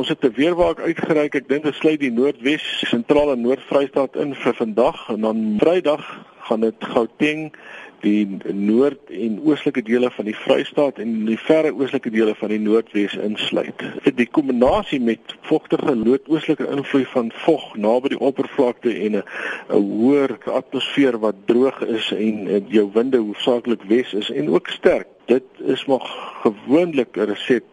[0.00, 1.34] Ons het 'n weerwaak uitgereik.
[1.34, 6.04] Ek dink dit sluit die Noordwes, sentrale Noord-Vrystaat in vir vandag en dan Vrydag
[6.40, 7.52] gaan dit Gauteng
[8.00, 12.58] die noord en oostelike dele van die Vrystaat en die verre oostelike dele van die
[12.58, 13.84] Noordwes insluit.
[14.14, 19.24] Die kombinasie met vogtige noordoostelike invloed van vog naby die oppervlakte en 'n
[19.68, 25.06] hoër atmosfeer wat droog is en jou winde hoofsaaklik wes is en ook sterk.
[25.26, 26.06] Dit is maar
[26.42, 27.64] gewoonlik 'n resep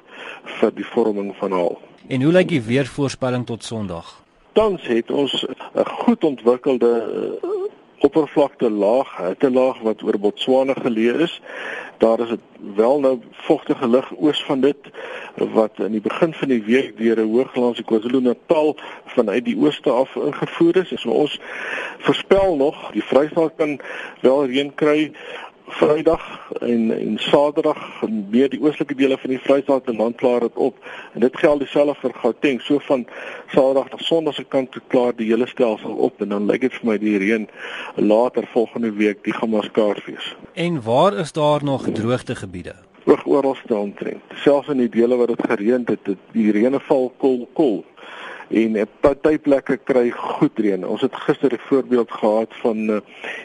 [0.60, 1.78] vir die vorming van haal.
[2.08, 4.24] En hoe lyk die weervoorspelling tot Sondag?
[4.54, 6.92] Tans het ons 'n goed ontwikkelde
[7.44, 7.58] uh,
[8.00, 11.42] oppervlakte laag, hittelaag wat oor Botswana geleë is.
[11.98, 12.36] Daar is
[12.76, 14.90] wel nou vogtige lug oos van dit
[15.36, 20.16] wat in die begin van die week deur 'n hooglands KwaZulu-Natal vanuit die ooste af
[20.16, 21.02] ingevoer is.
[21.02, 21.40] So ons
[21.98, 23.80] voorspel nog die Vrystaat kan
[24.22, 25.12] wel reën kry
[25.68, 27.80] Vrydag en en Saterdag
[28.32, 30.76] meer die oostelike dele van die Vrystaat en dan klaar dit op.
[31.14, 32.62] En dit geld dieselfde vir Gauteng.
[32.62, 33.06] So van
[33.48, 36.78] Saterdag tot Sondag se kant toe klaar die hele stelsel op en dan lyk dit
[36.80, 37.50] vir my die reën
[37.96, 40.36] later volgende week die gaan maar skaars wees.
[40.54, 42.76] En waar is daar nog droogtegebiede?
[43.06, 44.24] Oog oral staan trend.
[44.44, 47.84] Selfs in die dele waar dit gereën het, het die reëne val kol kol
[48.48, 50.88] en party plekke kry goed reën.
[50.88, 53.00] Ons het gister 'n voorbeeld gehad van uh,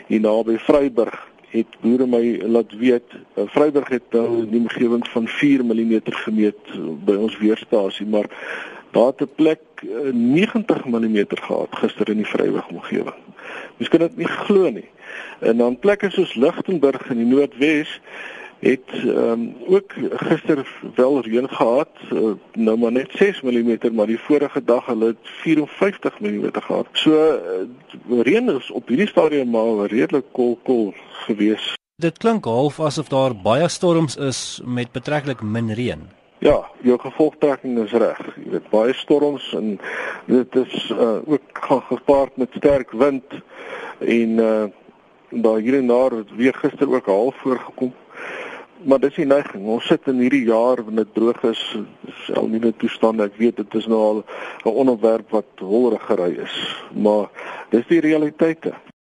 [0.07, 5.29] hier naby Vryburg het boere my laat weet uh, Vryburg het nou die omgewing van
[5.29, 8.29] 4 mm gemeet by ons weerstasie maar
[8.93, 13.21] daar het 'n plek uh, 90 mm gehad gister in die Vryburg omgewing.
[13.77, 14.89] Mens kan dit nie glo nie.
[15.41, 18.01] En dan plekke soos Lichtenburg in die Noordwes
[18.63, 24.19] het um, ook gister wel reën gehad uh, nou maar net 6 mm maar die
[24.19, 26.87] vorige dag hulle het 54 mm gehad.
[26.93, 30.95] So uh, reën is op hierdie stadium maar redelik kol kol
[31.27, 31.75] gewees.
[31.97, 36.07] Dit klink half asof daar baie storms is met betreklik min reën.
[36.39, 38.21] Ja, jou gevolgtrekking is reg.
[38.45, 39.81] Jy weet baie storms en
[40.27, 43.43] dit is uh, ook gepaard met sterk wind
[43.99, 44.65] en uh,
[45.31, 47.93] daar hier en daar het weer gister ook half voorgekom
[48.85, 49.65] maar dis die neiging.
[49.67, 51.63] Ons sit in hierdie jaar wanneer dit droog is,
[52.09, 53.27] is al nie net toestande.
[53.31, 54.23] Ek weet dit is nou al
[54.65, 56.57] 'n onderwerp wat holrig gery is,
[56.95, 57.31] maar
[57.71, 58.75] dis die realiteite.